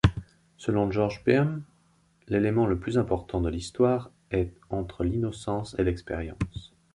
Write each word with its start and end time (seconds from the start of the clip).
Selon 0.57 0.89
George 0.89 1.23
Beahm, 1.23 1.61
l'élément 2.27 2.65
le 2.65 2.79
plus 2.79 2.97
important 2.97 3.39
de 3.39 3.49
l'histoire 3.49 4.09
est 4.31 4.51
entre 4.71 5.03
l'innocence 5.03 5.75
et 5.77 5.83
l'expérience. 5.83 6.73